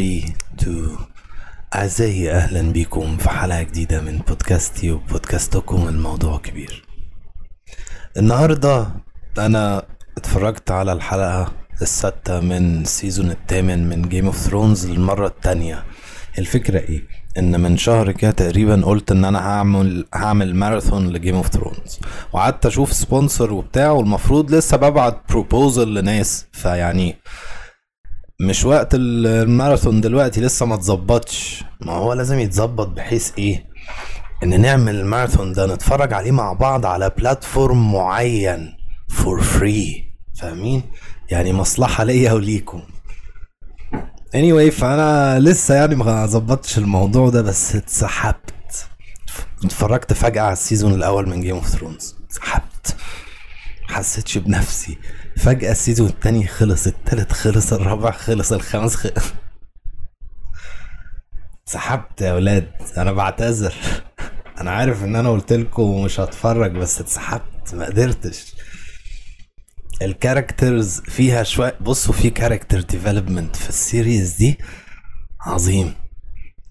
3 0.00 0.32
2 0.60 0.96
أعزائي 1.74 2.30
أهلا 2.32 2.72
بكم 2.72 3.16
في 3.16 3.28
حلقة 3.30 3.62
جديدة 3.62 4.00
من 4.00 4.18
بودكاستي 4.18 4.90
وبودكاستكم. 4.90 5.88
الموضوع 5.88 6.38
كبير. 6.38 6.84
النهاردة 8.16 8.88
أنا 9.38 9.82
اتفرجت 10.18 10.70
على 10.70 10.92
الحلقة 10.92 11.52
السادسة 11.82 12.40
من 12.40 12.82
ال 12.82 12.89
season 12.89 13.30
الثامن 13.30 13.88
من 13.88 14.02
Game 14.08 14.26
of 14.26 14.36
Thrones 14.36 14.86
للمرة 14.86 15.26
التانية 15.26 15.84
الفكرة 16.38 16.78
إيه؟ 16.78 17.02
إن 17.38 17.60
من 17.60 17.76
شهر 17.76 18.12
كده 18.12 18.30
تقريبا 18.30 18.82
قلت 18.84 19.10
إن 19.12 19.24
أنا 19.24 19.38
هعمل 19.38 20.06
هعمل 20.14 20.54
ماراثون 20.54 21.08
ل 21.12 21.16
Game 21.16 21.34
of 21.34 21.48
Thrones 21.48 22.00
وقعدت 22.32 22.66
أشوف 22.66 22.92
sponsor 22.92 23.52
وبتاع 23.52 23.90
والمفروض 23.90 24.54
لسه 24.54 24.76
ببعت 24.76 25.22
proposal 25.28 25.94
لناس. 25.94 26.46
فيعني 26.52 27.16
مش 28.40 28.64
وقت 28.64 28.88
الماراثون 28.94 30.00
دلوقتي 30.00 30.40
لسه 30.40 30.66
ما 30.66 30.74
اتظبطش 30.74 31.64
ما 31.80 31.92
هو 31.92 32.12
لازم 32.12 32.38
يتظبط 32.38 32.88
بحيث 32.88 33.32
إيه؟ 33.38 33.66
إن 34.42 34.60
نعمل 34.60 34.94
الماراثون 34.94 35.52
ده 35.52 35.74
نتفرج 35.74 36.12
عليه 36.12 36.30
مع 36.30 36.52
بعض 36.52 36.86
على 36.86 37.10
platform 37.18 37.92
معين 37.92 38.76
for 39.08 39.40
free 39.42 40.12
فاهمين؟ 40.40 40.82
يعني 41.30 41.52
مصلحة 41.52 42.04
ليا 42.04 42.32
وليكم. 42.32 42.82
Anyway 44.36 44.70
فأنا 44.70 45.40
لسه 45.40 45.74
يعني 45.74 45.94
ما 45.94 46.26
ظبطتش 46.26 46.78
الموضوع 46.78 47.28
ده 47.30 47.42
بس 47.42 47.76
اتسحبت. 47.76 48.86
اتفرجت 49.64 50.12
فجأة 50.12 50.42
على 50.42 50.52
ال 50.52 50.58
season 50.58 50.94
الأول 50.94 51.28
من 51.28 51.40
Game 51.40 51.54
of 51.56 51.68
Thrones 51.68 52.16
اتسحبت. 52.26 52.96
حسيتش 53.88 54.38
بنفسي. 54.38 54.98
فجأة 55.40 55.72
ال 55.72 55.77
season 55.77 56.08
التاني 56.08 56.46
خلص 56.46 56.86
التالت 56.86 57.32
خلص 57.32 57.72
الرابع 57.72 58.10
خلص 58.10 58.52
الخامس 58.52 58.96
خلص 58.96 59.32
سحبت 61.64 62.20
يا 62.20 62.32
ولاد. 62.32 62.68
أنا 62.96 63.12
بعتذر. 63.12 63.74
أنا 64.60 64.70
عارف 64.70 65.04
إن 65.04 65.16
أنا 65.16 65.30
قلت 65.30 65.52
لكم 65.52 66.04
مش 66.04 66.20
هتفرج 66.20 66.70
بس 66.70 67.00
اتسحبت. 67.00 67.74
ما 67.74 67.86
قدرتش. 67.86 68.54
ال 70.02 70.11
characters 70.11 71.00
فيها 71.00 71.42
شوية 71.42 71.76
بصوا 71.80 72.14
في 72.14 72.30
character 72.30 72.80
development 72.80 73.56
في 73.56 73.68
ال 73.68 73.78
series 73.78 74.36
دي. 74.36 74.58
عظيم. 75.40 75.94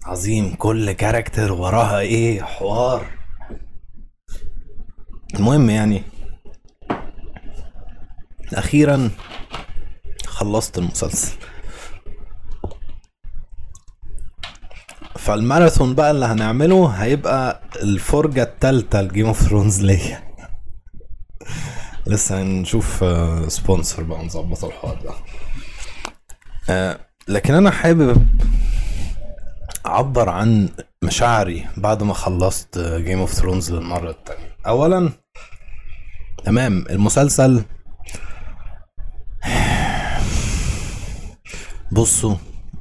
عظيم. 0.06 0.54
كل 0.54 0.92
character 0.92 1.52
وراها 1.52 1.98
إيه؟ 2.00 2.42
حوار. 2.42 3.06
المهم 5.34 5.70
يعني 5.70 6.02
أخيرا 8.54 9.10
خلصت 10.26 10.78
المسلسل. 10.78 11.32
فالماراثون 15.16 15.94
بقى 15.94 16.10
اللي 16.10 16.26
هنعمله 16.26 16.86
هيبقى 16.88 17.62
الفرجة 17.82 18.42
التالتة 18.42 19.00
ل 19.00 19.05
Game 19.05 19.26
of 19.26 19.40
Thrones 19.40 19.82
ليا. 19.82 20.22
لسه 22.06 22.42
هنشوف 22.42 23.04
sponsor 23.48 24.02
بقى 24.02 24.24
نظبط 24.24 24.64
الحوار 24.64 24.94
ده. 25.04 25.10
آه، 26.70 26.98
لكن 27.28 27.54
أنا 27.54 27.70
حابب 27.70 28.26
أعبر 29.86 30.28
عن 30.28 30.68
مشاعري 31.02 31.66
بعد 31.76 32.02
ما 32.02 32.14
خلصت 32.14 32.78
Game 32.78 33.18
of 33.18 33.32
Thrones 33.32 33.72
للمرة 33.72 34.10
التانية. 34.10 34.56
اولا 34.66 35.10
تمام 36.44 36.84
المسلسل 36.90 37.62
بصوا 41.92 42.34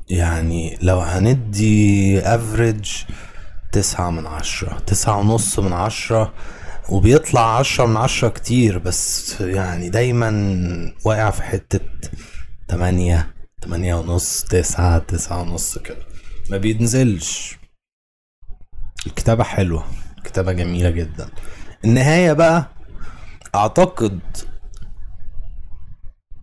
يعني 0.10 0.78
لو 0.82 1.00
هندي 1.00 2.20
average 2.20 2.92
تسعة 3.72 4.10
من 4.10 4.28
عشرة 4.28 4.80
تسعة 4.80 5.18
ونص 5.20 5.60
من 5.60 5.74
عشرة 5.74 6.34
وبيطلع 6.90 7.58
عشرة 7.58 7.86
من 7.86 7.98
عشرة 7.98 8.30
كتير 8.30 8.78
بس 8.78 9.42
يعني 9.42 9.90
دايما 9.90 10.30
واقع 11.06 11.30
في 11.32 11.44
حتة 11.44 11.80
تمانية 12.68 13.34
تمانية 13.62 13.96
ونص 13.96 14.44
تسعة 14.44 15.00
تسعة 15.00 15.42
ونص 15.42 15.78
كده. 15.78 15.98
ما 16.50 16.58
بينزلش 16.58 17.58
الكتابة 19.08 19.44
حلوة 19.44 19.86
الكتابة 20.18 20.52
جميلة 20.52 20.90
جدا. 20.90 21.30
النهاية 21.86 22.34
بقى 22.34 22.70
أعتقد 23.56 24.20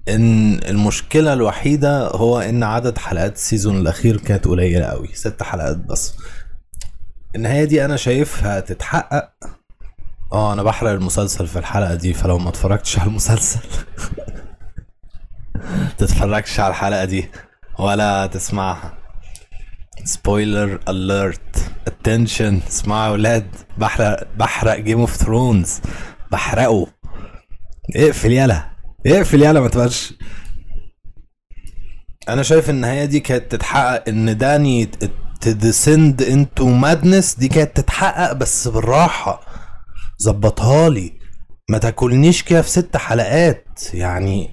إن 0.08 0.54
المشكلة 0.68 1.32
الوحيدة 1.32 2.08
هو 2.08 2.40
إن 2.40 2.62
عدد 2.62 2.98
حلقات 2.98 3.34
السيزون 3.34 3.76
الأخير 3.76 4.16
كانت 4.16 4.44
قليلة 4.48 4.84
قوي 4.84 5.08
ست 5.14 5.42
حلقات 5.42 5.76
بس. 5.76 6.14
النهاية 7.36 7.64
دي 7.64 7.84
أنا 7.84 7.96
شايفها 7.96 8.60
تتحقق 8.60 9.30
آه 10.32 10.52
أنا 10.52 10.62
بحرق 10.62 10.90
المسلسل 10.90 11.46
في 11.46 11.58
الحلقة 11.58 11.94
دي 11.94 12.14
فلو 12.14 12.38
ما 12.38 12.48
اتفرجتش 12.48 12.98
على 12.98 13.08
المسلسل 13.08 13.60
تتفرجش 15.98 16.60
على 16.60 16.70
الحلقة 16.70 17.04
دي 17.04 17.28
ولا 17.78 18.26
تسمعها. 18.26 18.92
spoiler 20.04 20.80
alert 20.88 21.70
attention 21.86 22.60
اسمعوا 22.68 23.06
يا 23.06 23.10
ولاد. 23.12 23.46
بحرق 23.78 24.26
بحرق 24.36 24.76
Game 24.78 25.00
of 25.00 25.16
Thrones 25.16 25.80
بحرقه. 26.32 26.86
اقفل 27.96 28.32
يلا. 28.32 28.75
اقفل 29.06 29.42
يلا 29.42 29.60
ما 29.60 29.68
تبقاش. 29.68 30.14
أنا 32.28 32.42
شايف 32.42 32.70
النهايه 32.70 33.04
دي 33.04 33.20
كانت 33.20 33.52
تتحقق 33.52 34.08
ان 34.08 34.38
داني 34.38 34.86
ت 35.40 35.50
descend 35.50 36.22
into 36.22 36.68
madness 36.68 37.34
دي 37.34 37.48
كانت 37.48 37.76
تتحقق 37.76 38.32
بس 38.32 38.68
بالراحة. 38.68 39.40
ظبطها 40.22 40.88
لي. 40.88 41.12
ما 41.70 41.78
تاكلنيش 41.78 42.42
كده 42.42 42.62
في 42.62 42.70
ست 42.70 42.96
حلقات 42.96 43.94
يعني. 43.94 44.50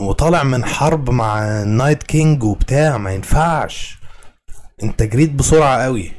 وطالع 0.00 0.42
من 0.42 0.64
حرب 0.64 1.10
مع 1.10 1.62
Night 1.62 2.02
King 2.02 2.42
وبتاع 2.42 2.98
ما 2.98 3.12
ينفعش. 3.12 3.98
انت 4.82 5.02
جريت 5.02 5.30
بسرعة 5.30 5.82
قوي. 5.82 6.12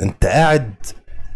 انت 0.00 0.26
قاعد 0.26 0.74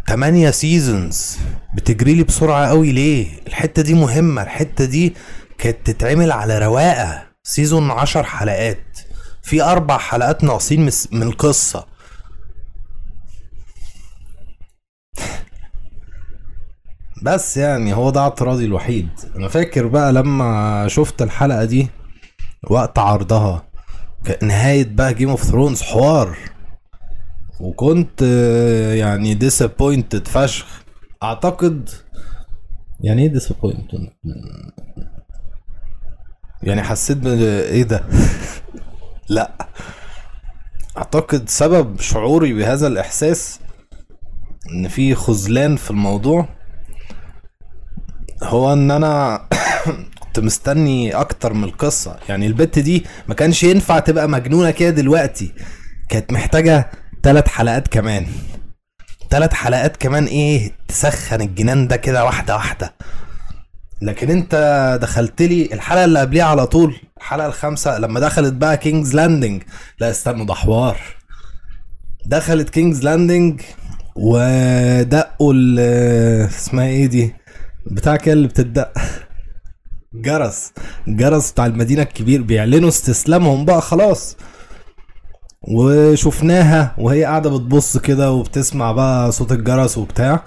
8 0.08 0.50
seasons 0.50 1.38
بتجري 1.74 2.14
لي 2.14 2.22
بسرعة 2.22 2.66
قوي. 2.68 2.92
ليه؟ 2.92 3.26
الحتة 3.46 3.82
دي 3.82 3.94
مهمة. 3.94 4.42
الحتة 4.42 4.84
دي 4.84 5.14
كانت 5.58 5.76
تتعمل 5.90 6.32
على 6.32 6.58
رواقة. 6.58 7.22
season 7.42 7.90
10 7.90 8.22
حلقات. 8.22 8.98
في 9.42 9.62
أربع 9.62 9.98
حلقات 9.98 10.44
ناقصين 10.44 10.90
من 11.12 11.22
القصة 11.22 11.86
بس 17.22 17.56
يعني 17.56 17.94
هو 17.94 18.10
ده 18.10 18.20
اعتراضي 18.20 18.64
الوحيد. 18.64 19.08
أنا 19.36 19.48
فاكر 19.48 19.86
بقى 19.86 20.12
لما 20.12 20.84
شفت 20.88 21.22
الحلقة 21.22 21.64
دي 21.64 21.88
وقت 22.70 22.98
عرضها 22.98 23.64
نهاية 24.42 24.84
بقى 24.84 25.14
Game 25.14 25.28
of 25.30 25.42
Thrones 25.42 25.82
حوار. 25.82 26.36
وكنت 27.62 28.22
يعني 28.96 29.34
disappointed 29.34 30.28
فشخ. 30.28 30.66
أعتقد 31.22 31.88
يعني 33.00 33.22
إيه 33.22 33.28
disappointed 33.28 34.08
يعني 36.62 36.82
حسيت 36.82 37.18
ب 37.18 37.26
إيه 37.26 37.82
ده؟ 37.82 38.04
لأ. 39.28 39.52
أعتقد 40.98 41.48
سبب 41.48 42.00
شعوري 42.00 42.52
بهذا 42.52 42.86
الإحساس 42.86 43.60
إن 44.70 44.88
في 44.88 45.14
خذلان 45.14 45.76
في 45.76 45.90
الموضوع 45.90 46.48
هو 48.42 48.72
إن 48.72 48.90
أنا 48.90 49.46
كنت 50.22 50.40
مستني 50.40 51.12
أكتر 51.14 51.52
من 51.52 51.64
القصة. 51.64 52.16
يعني 52.28 52.46
البت 52.46 52.78
دي 52.78 53.04
ما 53.28 53.34
كانش 53.34 53.62
ينفع 53.62 53.98
تبقى 53.98 54.28
مجنونة 54.28 54.70
كده 54.70 54.90
دلوقتي. 54.90 55.52
كانت 56.08 56.32
محتاجة 56.32 57.01
ثلاث 57.22 57.48
حلقات 57.48 57.88
كمان. 57.88 58.26
ثلاث 59.30 59.52
حلقات 59.52 59.96
كمان 59.96 60.24
إيه 60.24 60.72
تسخن 60.88 61.40
الجنان 61.40 61.88
ده 61.88 61.96
كده 61.96 62.24
واحدة 62.24 62.54
واحدة. 62.54 62.94
لكن 64.02 64.30
أنت 64.30 64.54
دخلت 65.02 65.42
لي 65.42 65.68
الحلقة 65.72 66.04
اللي 66.04 66.20
قبليها 66.20 66.44
على 66.44 66.66
طول 66.66 66.96
الحلقة 67.18 67.46
الخامسة 67.46 67.98
لما 67.98 68.20
دخلت 68.20 68.52
بقى 68.52 68.76
King's 68.76 69.14
Landing 69.14 69.62
لا 69.98 70.10
استنوا 70.10 70.46
ده 70.46 70.54
حوار. 70.54 70.96
دخلت 72.26 72.70
King's 72.70 73.02
Landing 73.04 73.60
ودقوا 74.16 75.54
اسمها 76.46 76.86
إيه 76.86 77.06
دي؟ 77.06 77.34
بتاع 77.86 78.16
كده 78.16 78.32
اللي 78.32 78.48
بتدق. 78.48 78.92
جرس. 80.14 80.72
جرس 81.08 81.50
بتاع 81.52 81.66
المدينة 81.66 82.02
الكبير 82.02 82.42
بيعلنوا 82.42 82.88
استسلامهم 82.88 83.64
بقى 83.64 83.82
خلاص. 83.82 84.36
وشفناها 85.62 86.94
وهي 86.98 87.24
قاعدة 87.24 87.50
بتبص 87.50 87.98
كده 87.98 88.32
وبتسمع 88.32 88.92
بقى 88.92 89.32
صوت 89.32 89.52
الجرس 89.52 89.98
وبتاع. 89.98 90.44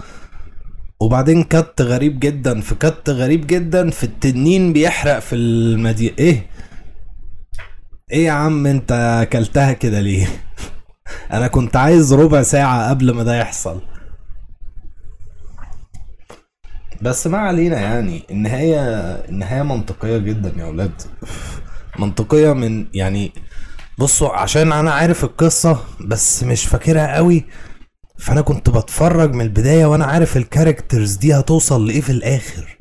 وبعدين 1.00 1.44
cut 1.44 1.82
غريب 1.82 2.20
جدا 2.20 2.62
في 2.62 2.76
cut 2.76 3.10
غريب 3.10 3.48
جدا 3.48 3.90
في 3.90 4.04
التنين 4.04 4.74
بيحرق 4.74 5.20
في 5.20 5.36
المدينة 5.36 6.16
إيه؟ 6.20 6.48
إيه 8.12 8.26
يا 8.26 8.32
عم 8.32 8.68
أنت 8.68 8.92
أكلتها 9.22 9.74
كده 9.74 10.02
ليه؟ 10.02 10.28
أنا 11.34 11.48
كنت 11.48 11.76
عايز 11.76 12.14
ربع 12.14 12.42
ساعة 12.44 12.90
قبل 12.90 13.12
ما 13.12 13.24
ده 13.24 13.36
يحصل. 13.40 13.82
بس 17.02 17.28
ما 17.28 17.38
علينا 17.38 17.80
يعني 17.82 18.24
النهاية 18.32 18.80
النهاية 19.30 19.64
منطقية 19.64 20.18
جدا 20.18 20.54
يا 20.58 20.66
ولاد. 20.66 21.02
منطقية 22.00 22.54
من 22.54 22.86
يعني 22.94 23.32
بصوا 24.00 24.30
عشان 24.36 24.72
أنا 24.74 24.92
عارف 24.92 25.24
القصة 25.24 25.80
بس 26.02 26.44
مش 26.44 26.66
فاكرها 26.66 27.16
قوي 27.16 27.46
فأنا 28.20 28.42
كنت 28.42 28.70
بتفرج 28.70 29.34
من 29.34 29.42
البداية 29.42 29.86
وأنا 29.86 30.06
عارف 30.06 30.38
الكاركترز 30.38 31.16
دي 31.16 31.34
هتوصل 31.34 31.88
لإيه 31.88 32.02
في 32.02 32.10
الآخر. 32.12 32.78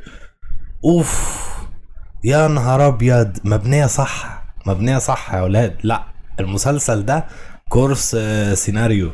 أوف 0.84 1.38
يا 2.24 2.48
نهار 2.48 2.86
أبيض 2.86 3.32
مبنية 3.44 3.86
صح 3.86 4.44
مبنية 4.66 4.98
صح 4.98 5.34
يا 5.34 5.40
ولاد 5.42 5.76
لأ 5.82 6.04
المسلسل 6.40 7.04
ده 7.04 7.24
كورس 7.68 8.16
سيناريو 8.54 9.10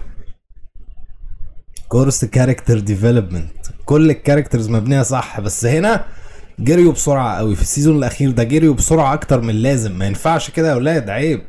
كورس 1.88 2.24
character 2.24 2.78
development 2.78 3.52
كل 3.84 4.10
ال 4.10 4.16
characters 4.16 4.68
مبنية 4.68 5.02
صح 5.02 5.40
بس 5.40 5.64
هنا 5.64 6.04
جريوا 6.58 6.92
بسرعة 6.92 7.36
قوي. 7.38 7.56
في 7.56 7.62
ال 7.62 7.67
season 7.67 7.96
الأخير 7.96 8.30
ده 8.30 8.42
جريوا 8.44 8.74
بسرعة 8.74 9.14
أكتر 9.14 9.40
من 9.40 9.50
اللازم. 9.50 9.92
ما 9.98 10.06
ينفعش 10.06 10.50
كده 10.50 10.68
يا 10.68 10.72
أولاد 10.74 11.10
عيب. 11.10 11.42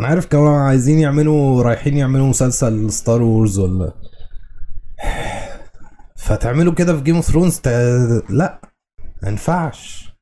أنا 0.00 0.08
عارف 0.08 0.26
كانوا 0.26 0.58
عايزين 0.58 0.98
يعملوا 0.98 1.62
رايحين 1.62 1.96
يعملوا 1.96 2.26
مسلسل 2.26 2.92
Star 2.92 3.22
Wars 3.22 3.58
ولا؟ 3.58 3.92
فتعملوا 6.16 6.74
كده 6.74 6.96
في 6.96 7.02
جيم 7.02 7.16
اوف 7.16 7.24
ثرونز 7.24 7.58
ت... 7.58 7.68
لا 8.30 8.60
ما 9.22 9.28
ينفعش. 9.28 10.14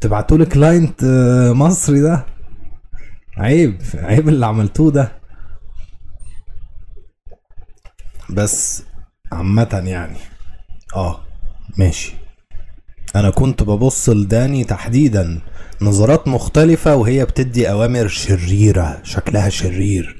تبعتوا 0.00 0.38
لي 0.38 0.46
كلاينت 0.46 1.04
آه، 1.04 1.52
مصري 1.52 2.00
ده. 2.00 2.26
عيب 3.36 3.82
عيب 3.94 4.28
اللي 4.28 4.46
عملتوه 4.46 4.90
ده. 4.90 5.12
بس 8.30 8.82
عامة 9.32 9.82
يعني 9.86 10.18
آه 10.96 11.20
ماشي. 11.78 12.14
أنا 13.16 13.30
كنت 13.30 13.62
ببص 13.62 14.08
لداني 14.08 14.64
تحديدا 14.64 15.40
نظرات 15.80 16.28
مختلفة 16.28 16.96
وهي 16.96 17.24
بتدي 17.24 17.70
أوامر 17.70 18.08
شريرة 18.08 19.00
شكلها 19.02 19.48
شرير. 19.48 20.16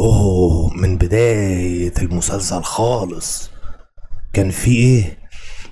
أوه 0.00 0.74
من 0.76 0.98
بداية 0.98 1.92
المسلسل 2.02 2.62
خالص. 2.62 3.50
كان 4.32 4.50
في 4.50 4.70
إيه؟ 4.70 5.18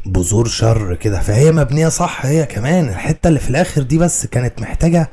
بذور 0.06 0.48
شر 0.48 0.94
كده. 0.94 1.20
فهي 1.20 1.52
مبنية 1.52 1.88
صح 1.88 2.26
هي 2.26 2.46
كمان 2.46 2.88
الحتة 2.88 3.28
اللي 3.28 3.40
في 3.40 3.50
الآخر 3.50 3.82
دي 3.82 3.98
بس 3.98 4.26
كانت 4.26 4.60
محتاجة 4.60 5.10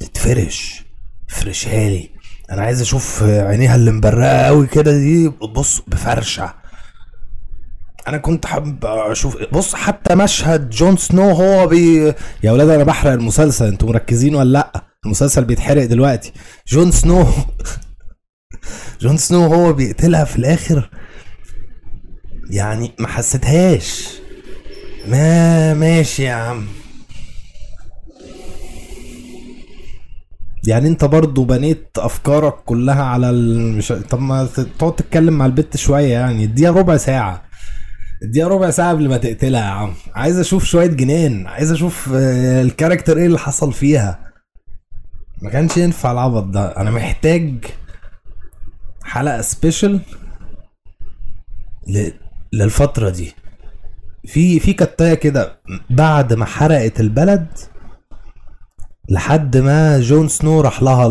تتفرش. 0.00 0.84
فرشها 1.28 1.88
لي. 1.88 2.10
أنا 2.50 2.62
عايز 2.62 2.80
أشوف 2.80 3.22
عينيها 3.22 3.76
اللي 3.76 3.90
مبرقة 3.92 4.42
قوي 4.42 4.66
كده 4.66 4.98
دي. 4.98 5.28
بص 5.28 5.82
بفرشة. 5.86 6.54
أنا 8.08 8.18
كنت 8.18 8.46
حابب 8.46 8.84
أشوف 8.84 9.36
بص 9.52 9.74
حتى 9.74 10.14
مشهد 10.14 10.70
جون 10.70 10.96
سنو 10.96 11.30
هو 11.30 11.66
بي 11.66 12.12
يا 12.42 12.52
ولاد 12.52 12.68
أنا 12.68 12.84
بحرق 12.84 13.12
المسلسل 13.12 13.66
أنتوا 13.66 13.88
مركزين 13.88 14.34
ولا 14.34 14.48
لأ؟ 14.52 14.84
المسلسل 15.04 15.44
بيتحرق 15.44 15.84
دلوقتي. 15.84 16.32
Jon 16.68 16.90
Snow 16.92 17.26
Jon 19.00 19.16
Snow 19.16 19.54
هو 19.54 19.72
بيقتلها 19.72 20.24
في 20.24 20.36
الآخر. 20.36 20.90
يعني 22.50 22.92
ما 22.98 23.08
حسيتهاش. 23.08 24.08
ما 25.08 25.74
ماشي 25.74 26.22
يا 26.22 26.32
عم. 26.32 26.66
يعني 30.66 30.88
أنت 30.88 31.04
برضو 31.04 31.44
بنيت 31.44 31.90
أفكارك 31.98 32.54
كلها 32.64 33.02
على 33.04 33.30
المش... 33.30 33.88
طب 33.88 34.20
ما 34.20 34.48
تقعد 34.78 34.96
تتكلم 34.96 35.38
مع 35.38 35.46
البت 35.46 35.76
شوية 35.76 36.12
يعني 36.12 36.44
اديها 36.44 36.70
ربع 36.70 36.96
ساعة. 36.96 37.45
اديها 38.26 38.48
ربع 38.48 38.70
ساعة 38.70 38.90
قبل 38.90 39.08
ما 39.08 39.16
تقتلها 39.16 39.60
يا 39.60 39.66
عم. 39.66 39.94
عايز 40.14 40.38
أشوف 40.38 40.64
شوية 40.64 40.86
جنان. 40.86 41.46
عايز 41.46 41.72
أشوف 41.72 42.10
آه، 42.14 42.62
ال 42.62 42.67
character 42.67 43.16
إيه 43.16 43.26
اللي 43.26 43.38
حصل 43.38 43.72
فيها. 43.72 44.32
ما 45.42 45.50
كانش 45.50 45.76
ينفع 45.76 46.12
العبط 46.12 46.44
ده. 46.44 46.76
أنا 46.76 46.90
محتاج 46.90 47.64
حلقة 49.04 49.40
special. 49.40 50.00
للفترة 52.52 53.10
دي. 53.10 53.32
في 54.26 54.60
في 54.60 54.72
cutاية 54.72 55.14
كده 55.14 55.60
بعد 55.90 56.32
ما 56.32 56.44
حرقت 56.44 57.00
البلد 57.00 57.46
لحد 59.08 59.56
ما 59.56 60.00
Jon 60.00 60.28
Snow 60.28 60.60
راح 60.60 60.82
لها 60.82 61.04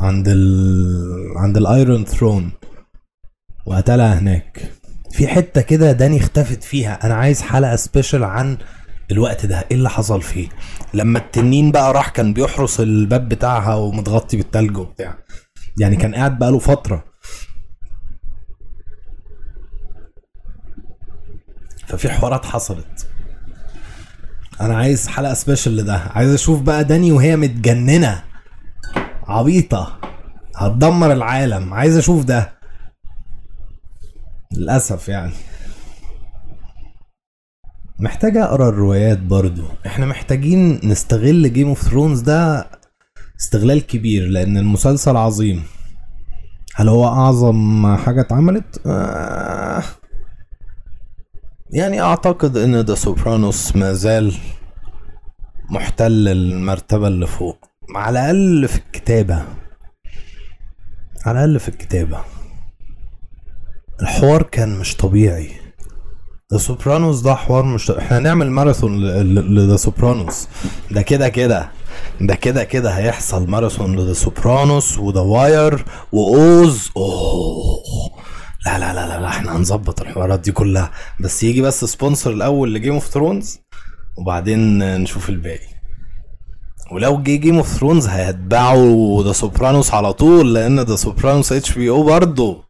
عند 0.00 0.28
ال 0.28 1.32
عند 1.36 1.56
ال 1.56 1.66
Iron 1.66 2.04
Throne 2.04 2.50
وقتلها 3.66 4.18
هناك. 4.18 4.72
في 5.10 5.28
حتة 5.28 5.60
كده 5.60 5.92
داني 5.92 6.16
اختفت 6.20 6.64
فيها. 6.64 7.06
أنا 7.06 7.14
عايز 7.14 7.42
حلقة 7.42 7.76
special 7.76 8.24
عن 8.24 8.58
الوقت 9.10 9.46
ده. 9.46 9.58
إيه 9.70 9.76
اللي 9.76 9.90
حصل 9.90 10.22
فيه؟ 10.22 10.48
لما 10.94 11.18
التنين 11.18 11.72
بقى 11.72 11.92
راح 11.92 12.08
كان 12.08 12.32
بيحرس 12.32 12.80
الباب 12.80 13.28
بتاعها 13.28 13.74
ومتغطي 13.74 14.36
بالتلج 14.36 14.76
وبتاع. 14.78 15.18
يعني 15.80 15.96
كان 15.96 16.14
قاعد 16.14 16.38
بقاله 16.38 16.58
فترة. 16.58 17.04
ففي 21.86 22.08
حوارات 22.08 22.44
حصلت. 22.46 23.06
أنا 24.60 24.76
عايز 24.76 25.08
حلقة 25.08 25.34
سبيشال 25.34 25.76
لده. 25.76 25.96
عايز 25.96 26.34
أشوف 26.34 26.60
بقى 26.60 26.84
داني 26.84 27.12
وهي 27.12 27.36
متجننة. 27.36 28.24
عبيطة. 29.22 30.00
هتدمر 30.56 31.12
العالم. 31.12 31.74
عايز 31.74 31.96
أشوف 31.96 32.24
ده. 32.24 32.59
للأسف 34.52 35.08
يعني. 35.08 35.32
محتاج 37.98 38.36
أقرأ 38.36 38.68
الروايات 38.68 39.18
برضو. 39.18 39.62
إحنا 39.86 40.06
محتاجين 40.06 40.80
نستغل 40.84 41.52
Game 41.52 41.68
of 41.68 41.82
Thrones 41.82 42.20
ده 42.20 42.70
استغلال 43.40 43.86
كبير 43.86 44.28
لأن 44.28 44.56
المسلسل 44.56 45.16
عظيم. 45.16 45.62
هل 46.74 46.88
هو 46.88 47.08
أعظم 47.08 47.96
حاجة 47.96 48.20
اتعملت؟ 48.20 48.80
آه. 48.86 49.82
يعني 51.70 52.00
أعتقد 52.00 52.56
إن 52.56 52.80
The 52.80 52.94
Sopranos 52.94 53.76
ما 53.76 53.92
زال 53.92 54.34
محتل 55.70 56.28
المرتبة 56.28 57.08
اللي 57.08 57.26
فوق. 57.26 57.70
على 57.96 58.30
الأقل 58.30 58.68
في 58.68 58.76
الكتابة. 58.76 59.44
على 61.26 61.44
الأقل 61.44 61.60
في 61.60 61.68
الكتابة. 61.68 62.20
الحوار 64.02 64.42
كان 64.42 64.78
مش 64.78 64.96
طبيعي. 64.96 65.50
The 66.52 66.58
Sopranos 66.58 67.20
ده 67.20 67.34
حوار 67.34 67.64
مش. 67.64 67.90
إحنا 67.90 68.18
هنعمل 68.18 68.50
ماراثون 68.50 69.04
ل 69.54 69.60
The 69.60 69.76
Sopranos 69.76 70.48
ده 70.90 71.02
كده 71.02 71.28
كده. 71.28 71.70
ده 72.20 72.34
كده 72.34 72.64
كده 72.64 72.90
هيحصل 72.90 73.50
ماراثون 73.50 73.96
ل 73.96 74.00
The 74.00 74.12
Sopranos 74.12 74.98
و 74.98 75.04
The 75.04 75.20
Wire 75.20 75.84
و 76.12 76.38
Oz 76.38 76.90
اوه. 76.96 77.80
لا 78.66 78.78
لا 78.78 78.94
لا 78.94 79.08
لا, 79.08 79.20
لا 79.20 79.28
إحنا 79.28 79.56
هنظبط 79.56 80.00
الحوارات 80.00 80.40
دي 80.40 80.52
كلها. 80.52 80.90
بس 81.20 81.42
يجي 81.42 81.62
بس 81.62 81.84
sponsor 81.84 82.30
الأول 82.30 82.74
ل 82.74 82.78
Game 82.78 82.94
of 82.94 83.06
Thrones 83.06 83.58
وبعدين 84.18 84.78
نشوف 85.02 85.28
الباقي. 85.28 85.70
ولو 86.92 87.22
جه 87.22 87.36
Game 87.36 87.56
of 87.56 87.68
Thrones 87.68 88.06
هيتبعوا 88.06 89.24
The 89.24 89.32
Sopranos 89.32 89.94
على 89.94 90.12
طول 90.12 90.54
لأن 90.54 90.80
The 90.80 90.96
Sopranos 90.96 91.52
HBO 91.52 92.02
برضه. 92.02 92.64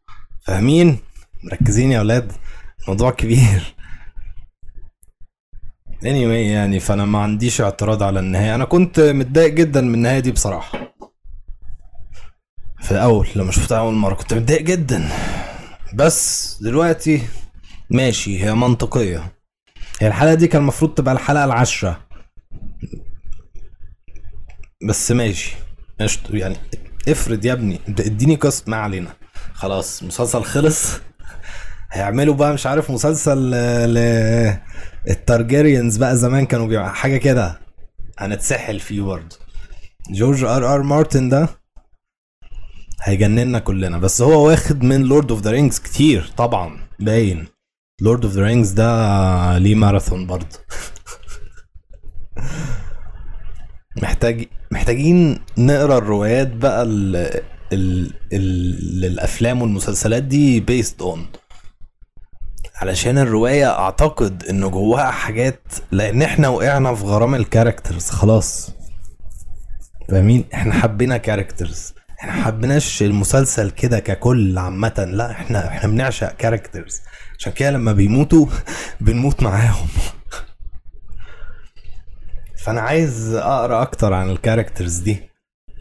فاهمين؟ 0.46 0.98
مركزين 1.44 1.92
يا 1.92 1.98
أولاد 1.98 2.32
الموضوع 2.82 3.10
كبير. 3.10 3.74
Anyway 6.02 6.50
يعني 6.50 6.80
فأنا 6.80 7.04
ما 7.04 7.18
عنديش 7.18 7.60
اعتراض 7.60 8.02
على 8.02 8.20
النهاية. 8.20 8.54
أنا 8.54 8.64
كنت 8.64 9.00
متضايق 9.00 9.54
جدا 9.54 9.80
من 9.80 9.94
النهاية 9.94 10.20
دي 10.20 10.32
بصراحة. 10.32 10.94
في 12.80 12.90
الأول 12.90 13.28
لما 13.36 13.52
شفتها 13.52 13.78
أول 13.78 13.94
مرة 13.94 14.14
كنت 14.14 14.34
متضايق 14.34 14.62
جدا. 14.62 15.08
بس 15.94 16.58
دلوقتي 16.62 17.22
ماشي 17.90 18.44
هي 18.44 18.54
منطقية. 18.54 19.32
هي 20.00 20.08
الحلقة 20.08 20.34
دي 20.34 20.46
كان 20.46 20.62
المفروض 20.62 20.94
تبقى 20.94 21.14
الحلقة 21.14 21.44
العاشرة. 21.44 22.00
بس 24.88 25.12
ماشي. 25.12 25.56
قشطة. 26.00 26.36
يعني 26.36 26.56
افرض 27.08 27.44
يا 27.44 27.52
ابني 27.52 27.80
اديني 27.88 28.34
قسط 28.34 28.68
ما 28.68 28.76
علينا. 28.76 29.16
خلاص 29.54 30.02
المسلسل 30.02 30.42
خلص. 30.42 31.00
هيعملوا 31.92 32.34
بقى 32.34 32.52
مش 32.52 32.66
عارف 32.66 32.90
مسلسل 32.90 33.50
ل 33.94 33.98
ال 35.08 35.16
Targaryens 35.16 35.96
بقى 35.96 36.16
زمان 36.16 36.46
كانوا 36.46 36.66
بيعملوا 36.66 36.92
حاجة 36.92 37.16
كده. 37.16 37.60
هنتسحل 38.18 38.80
فيه 38.80 39.02
برضه. 39.02 39.36
جورج 40.10 40.44
آر 40.44 40.74
آر 40.74 40.82
مارتن 40.82 41.28
ده 41.28 41.48
هيجننا 43.02 43.58
كلنا. 43.58 43.98
بس 43.98 44.22
هو 44.22 44.46
واخد 44.46 44.82
من 44.84 45.02
Lord 45.02 45.30
of 45.30 45.40
the 45.42 45.50
Rings 45.50 45.78
كتير 45.78 46.30
طبعا. 46.36 46.78
باين. 46.98 47.46
Lord 48.02 48.24
of 48.24 48.34
the 48.34 48.42
Rings 48.42 48.70
ده 48.70 49.58
ليه 49.58 49.74
ماراثون 49.74 50.26
برضه. 50.26 50.46
محتاج 54.02 54.46
محتاجين 54.70 55.38
نقرأ 55.58 55.98
الروايات 55.98 56.48
بقى 56.52 56.82
ال... 56.82 57.16
ال... 57.72 58.12
ال... 58.32 59.04
الافلام 59.04 59.62
والمسلسلات 59.62 60.22
دي 60.22 60.60
based 60.60 61.02
on 61.02 61.26
علشان 62.80 63.18
الرواية 63.18 63.70
أعتقد 63.78 64.44
إنه 64.44 64.68
جواها 64.68 65.10
حاجات 65.10 65.62
لأن 65.90 66.22
إحنا 66.22 66.48
وقعنا 66.48 66.94
في 66.94 67.04
غرام 67.04 67.34
ال 67.34 67.41
characters 67.41 68.10
خلاص. 68.10 68.70
فاهمين؟ 70.08 70.44
إحنا 70.54 70.74
حبينا 70.74 71.16
characters 71.16 71.94
إحنا 72.20 72.32
حبيناش 72.44 73.02
المسلسل 73.02 73.70
كده 73.70 73.98
ككل 73.98 74.58
عامة. 74.58 75.08
لا 75.12 75.30
إحنا 75.30 75.68
إحنا 75.68 75.90
بنعشق 75.90 76.32
characters 76.36 77.00
عشان 77.38 77.52
كده 77.52 77.70
لما 77.70 77.92
بيموتوا 77.92 78.46
بنموت 79.00 79.42
معاهم. 79.42 79.88
فأنا 82.64 82.80
عايز 82.80 83.34
أقرأ 83.34 83.82
أكتر 83.82 84.12
عن 84.12 84.30
الكاركترز 84.30 84.96
دي. 84.96 85.30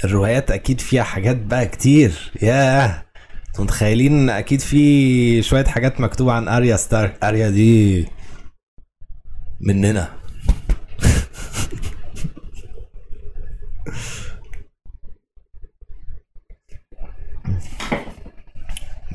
الروايات 0.03 0.51
أكيد 0.51 0.81
فيها 0.81 1.03
حاجات 1.03 1.35
بقى 1.37 1.65
كتير. 1.65 2.31
ياه! 2.41 3.03
متخيلين 3.59 4.29
أكيد 4.29 4.59
في 4.61 5.41
شوية 5.41 5.65
حاجات 5.65 6.01
مكتوبة 6.01 6.31
عن 6.33 6.47
أريا 6.47 6.75
ستارك؟ 6.75 7.23
أريا 7.23 7.49
دي 7.49 8.05
مننا. 9.61 10.19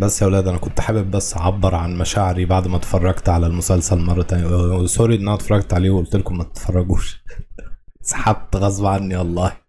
بس 0.00 0.22
يا 0.22 0.26
ولاد 0.26 0.48
أنا 0.48 0.58
كنت 0.58 0.80
حابب 0.80 1.10
بس 1.10 1.36
أعبر 1.36 1.74
عن 1.74 1.98
مشاعري 1.98 2.44
بعد 2.44 2.68
ما 2.68 2.76
اتفرجت 2.76 3.28
على 3.28 3.46
المسلسل 3.46 3.98
مرة 3.98 4.22
تانية. 4.22 4.86
سوري 4.86 5.14
إن 5.14 5.20
أنا 5.20 5.34
اتفرجت 5.34 5.74
عليه 5.74 5.90
وقلت 5.90 6.16
لكم 6.16 6.38
ما 6.38 6.44
تتفرجوش. 6.44 7.22
سحبت 8.02 8.56
غصب 8.56 8.86
عني 8.86 9.16
والله. 9.16 9.63